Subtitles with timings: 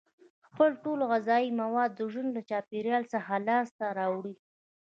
[0.47, 4.35] خپل ټول غذایي مواد د ژوند له چاپیریال څخه لاس ته راوړي.